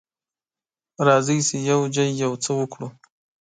راځئ 1.07 1.39
چې 1.47 1.55
یوځای 1.69 2.09
یو 2.23 2.33
څه 2.43 2.51
وکړو. 2.59 2.87